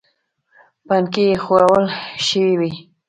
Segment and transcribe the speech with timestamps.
[0.87, 1.85] پنکې ایښوول
[2.27, 2.71] شوې وې.